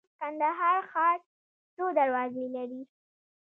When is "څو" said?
1.75-1.85